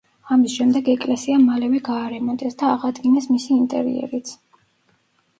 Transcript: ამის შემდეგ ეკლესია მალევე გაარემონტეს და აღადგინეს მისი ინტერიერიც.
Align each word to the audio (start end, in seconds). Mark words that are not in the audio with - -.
ამის 0.35 0.53
შემდეგ 0.59 0.87
ეკლესია 0.93 1.35
მალევე 1.41 1.81
გაარემონტეს 1.89 2.57
და 2.61 2.71
აღადგინეს 2.77 3.27
მისი 3.35 3.53
ინტერიერიც. 3.57 4.33